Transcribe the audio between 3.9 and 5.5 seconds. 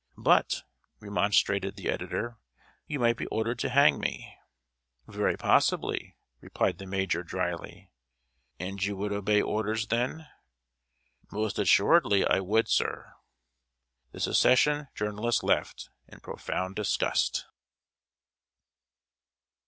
me." "Very